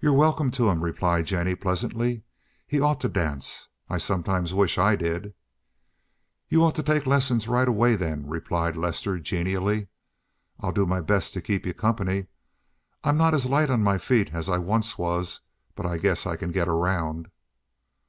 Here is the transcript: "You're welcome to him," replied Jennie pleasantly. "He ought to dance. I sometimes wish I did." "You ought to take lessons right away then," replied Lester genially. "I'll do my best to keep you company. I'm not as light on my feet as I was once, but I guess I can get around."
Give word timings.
"You're 0.00 0.14
welcome 0.14 0.50
to 0.50 0.68
him," 0.68 0.82
replied 0.82 1.26
Jennie 1.26 1.54
pleasantly. 1.54 2.24
"He 2.66 2.80
ought 2.80 2.98
to 3.02 3.08
dance. 3.08 3.68
I 3.88 3.98
sometimes 3.98 4.52
wish 4.52 4.78
I 4.78 4.96
did." 4.96 5.32
"You 6.48 6.64
ought 6.64 6.74
to 6.74 6.82
take 6.82 7.06
lessons 7.06 7.46
right 7.46 7.68
away 7.68 7.94
then," 7.94 8.26
replied 8.26 8.74
Lester 8.74 9.20
genially. 9.20 9.86
"I'll 10.58 10.72
do 10.72 10.86
my 10.86 11.00
best 11.00 11.34
to 11.34 11.40
keep 11.40 11.66
you 11.66 11.72
company. 11.72 12.26
I'm 13.04 13.16
not 13.16 13.32
as 13.32 13.46
light 13.46 13.70
on 13.70 13.80
my 13.84 13.96
feet 13.98 14.30
as 14.34 14.48
I 14.48 14.58
was 14.58 14.98
once, 14.98 15.40
but 15.76 15.86
I 15.86 15.98
guess 15.98 16.26
I 16.26 16.34
can 16.34 16.50
get 16.50 16.66
around." 16.66 17.28